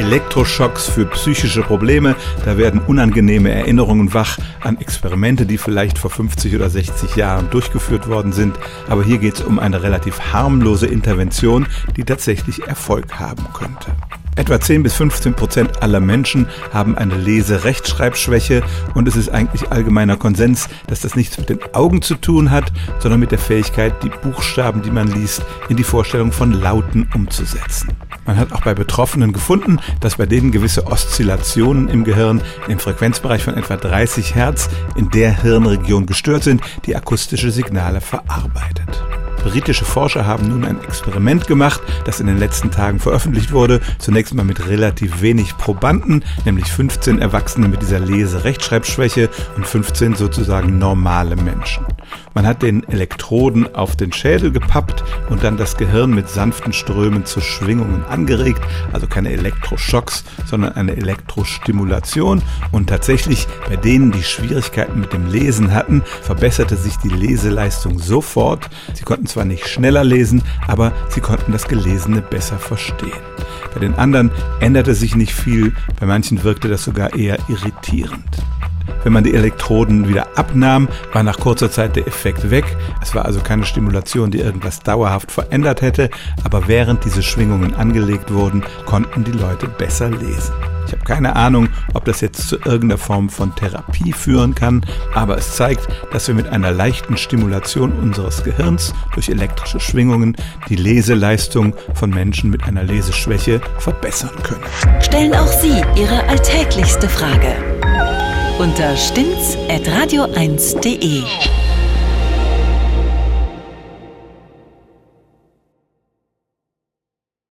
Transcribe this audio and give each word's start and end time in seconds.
Elektroschocks 0.00 0.88
für 0.88 1.04
psychische 1.04 1.60
Probleme. 1.60 2.16
Da 2.46 2.56
werden 2.56 2.80
unangenehme 2.80 3.50
Erinnerungen 3.50 4.14
wach 4.14 4.38
an 4.62 4.78
Experimente, 4.78 5.44
die 5.44 5.58
vielleicht 5.58 5.98
vor 5.98 6.10
50 6.10 6.54
oder 6.54 6.70
60 6.70 7.16
Jahren 7.16 7.50
durchgeführt 7.50 8.08
worden 8.08 8.32
sind. 8.32 8.58
Aber 8.88 9.04
hier 9.04 9.18
geht 9.18 9.34
es 9.34 9.40
um 9.42 9.58
eine 9.58 9.82
relativ 9.82 10.32
harmlose 10.32 10.86
Intervention, 10.86 11.66
die 11.98 12.04
tatsächlich 12.04 12.66
Erfolg 12.66 13.20
haben 13.20 13.44
könnte. 13.52 13.94
Etwa 14.36 14.58
10 14.58 14.82
bis 14.82 14.94
15 14.94 15.34
Prozent 15.34 15.82
aller 15.82 16.00
Menschen 16.00 16.46
haben 16.72 16.96
eine 16.96 17.16
Lese-Rechtschreibschwäche 17.16 18.62
und 18.94 19.06
es 19.06 19.16
ist 19.16 19.28
eigentlich 19.28 19.70
allgemeiner 19.70 20.16
Konsens, 20.16 20.68
dass 20.86 21.00
das 21.00 21.14
nichts 21.14 21.36
mit 21.36 21.50
den 21.50 21.58
Augen 21.74 22.00
zu 22.00 22.14
tun 22.14 22.50
hat, 22.50 22.72
sondern 23.00 23.20
mit 23.20 23.32
der 23.32 23.38
Fähigkeit, 23.38 24.02
die 24.02 24.08
Buchstaben, 24.08 24.80
die 24.80 24.90
man 24.90 25.08
liest, 25.08 25.42
in 25.68 25.76
die 25.76 25.84
Vorstellung 25.84 26.32
von 26.32 26.52
Lauten 26.52 27.06
umzusetzen. 27.14 27.90
Man 28.30 28.38
hat 28.38 28.52
auch 28.52 28.60
bei 28.60 28.74
Betroffenen 28.74 29.32
gefunden, 29.32 29.80
dass 29.98 30.18
bei 30.18 30.24
denen 30.24 30.52
gewisse 30.52 30.86
Oszillationen 30.86 31.88
im 31.88 32.04
Gehirn 32.04 32.42
im 32.68 32.78
Frequenzbereich 32.78 33.42
von 33.42 33.56
etwa 33.56 33.76
30 33.76 34.36
Hertz 34.36 34.68
in 34.94 35.10
der 35.10 35.42
Hirnregion 35.42 36.06
gestört 36.06 36.44
sind, 36.44 36.62
die 36.86 36.94
akustische 36.94 37.50
Signale 37.50 38.00
verarbeitet. 38.00 39.02
Britische 39.42 39.84
Forscher 39.84 40.26
haben 40.26 40.48
nun 40.48 40.64
ein 40.64 40.82
Experiment 40.84 41.46
gemacht, 41.46 41.80
das 42.04 42.20
in 42.20 42.26
den 42.26 42.38
letzten 42.38 42.70
Tagen 42.70 42.98
veröffentlicht 42.98 43.52
wurde. 43.52 43.80
Zunächst 43.98 44.34
mal 44.34 44.44
mit 44.44 44.68
relativ 44.68 45.22
wenig 45.22 45.56
Probanden, 45.56 46.24
nämlich 46.44 46.66
15 46.66 47.20
Erwachsene 47.20 47.68
mit 47.68 47.80
dieser 47.82 48.00
Lese-Rechtschreibschwäche 48.00 49.30
und 49.56 49.66
15 49.66 50.14
sozusagen 50.14 50.78
normale 50.78 51.36
Menschen. 51.36 51.86
Man 52.34 52.46
hat 52.46 52.62
den 52.62 52.88
Elektroden 52.88 53.74
auf 53.74 53.96
den 53.96 54.12
Schädel 54.12 54.52
gepappt 54.52 55.02
und 55.30 55.42
dann 55.42 55.56
das 55.56 55.76
Gehirn 55.76 56.10
mit 56.10 56.28
sanften 56.28 56.72
Strömen 56.72 57.24
zu 57.24 57.40
Schwingungen 57.40 58.04
angeregt, 58.04 58.62
also 58.92 59.06
keine 59.06 59.30
Elektroschocks, 59.30 60.24
sondern 60.46 60.74
eine 60.74 60.96
Elektrostimulation. 60.96 62.42
Und 62.70 62.88
tatsächlich 62.88 63.48
bei 63.68 63.76
denen, 63.76 64.12
die 64.12 64.22
Schwierigkeiten 64.22 65.00
mit 65.00 65.12
dem 65.12 65.26
Lesen 65.28 65.72
hatten, 65.74 66.02
verbesserte 66.22 66.76
sich 66.76 66.96
die 66.98 67.08
Leseleistung 67.08 67.98
sofort. 67.98 68.70
Sie 68.94 69.04
konnten 69.04 69.26
zwar 69.30 69.44
nicht 69.44 69.66
schneller 69.68 70.04
lesen, 70.04 70.42
aber 70.66 70.92
sie 71.08 71.20
konnten 71.20 71.52
das 71.52 71.68
Gelesene 71.68 72.22
besser 72.22 72.58
verstehen. 72.58 73.12
Bei 73.72 73.80
den 73.80 73.94
anderen 73.94 74.30
änderte 74.60 74.94
sich 74.94 75.14
nicht 75.14 75.32
viel, 75.32 75.72
bei 75.98 76.06
manchen 76.06 76.42
wirkte 76.42 76.68
das 76.68 76.84
sogar 76.84 77.14
eher 77.16 77.38
irritierend. 77.48 78.24
Wenn 79.02 79.12
man 79.12 79.24
die 79.24 79.34
Elektroden 79.34 80.08
wieder 80.08 80.36
abnahm, 80.36 80.88
war 81.12 81.22
nach 81.22 81.38
kurzer 81.38 81.70
Zeit 81.70 81.96
der 81.96 82.06
Effekt 82.06 82.50
weg. 82.50 82.64
Es 83.00 83.14
war 83.14 83.24
also 83.24 83.40
keine 83.40 83.64
Stimulation, 83.64 84.30
die 84.30 84.40
irgendwas 84.40 84.80
dauerhaft 84.80 85.30
verändert 85.30 85.80
hätte, 85.80 86.10
aber 86.44 86.68
während 86.68 87.04
diese 87.04 87.22
Schwingungen 87.22 87.74
angelegt 87.74 88.32
wurden, 88.32 88.62
konnten 88.84 89.24
die 89.24 89.32
Leute 89.32 89.68
besser 89.68 90.10
lesen. 90.10 90.52
Ich 90.90 90.96
habe 90.96 91.04
keine 91.04 91.36
Ahnung, 91.36 91.68
ob 91.94 92.04
das 92.04 92.20
jetzt 92.20 92.48
zu 92.48 92.56
irgendeiner 92.56 92.98
Form 92.98 93.30
von 93.30 93.54
Therapie 93.54 94.12
führen 94.12 94.56
kann, 94.56 94.84
aber 95.14 95.38
es 95.38 95.54
zeigt, 95.54 95.86
dass 96.12 96.26
wir 96.26 96.34
mit 96.34 96.48
einer 96.48 96.72
leichten 96.72 97.16
Stimulation 97.16 97.92
unseres 97.92 98.42
Gehirns 98.42 98.92
durch 99.14 99.28
elektrische 99.28 99.78
Schwingungen 99.78 100.36
die 100.68 100.74
Leseleistung 100.74 101.76
von 101.94 102.10
Menschen 102.10 102.50
mit 102.50 102.64
einer 102.64 102.82
Leseschwäche 102.82 103.60
verbessern 103.78 104.34
können. 104.42 104.64
Stellen 105.00 105.32
auch 105.32 105.46
Sie 105.46 105.80
Ihre 105.94 106.26
alltäglichste 106.26 107.08
Frage 107.08 107.54
unter 108.58 108.96
stimmtz.radio1.de. 108.96 111.22